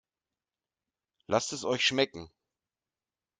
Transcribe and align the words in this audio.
Lasst 1.27 1.53
es 1.53 1.63
euch 1.63 1.85
schmecken! 1.85 2.31